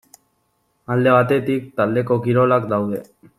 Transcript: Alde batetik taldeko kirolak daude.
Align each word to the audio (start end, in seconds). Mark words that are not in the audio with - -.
Alde 0.95 1.13
batetik 1.17 1.67
taldeko 1.81 2.19
kirolak 2.25 2.67
daude. 2.73 3.05